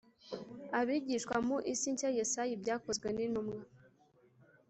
[0.79, 3.59] abigishwa mu isi nshya Yesaya Ibyakozwe nintumwa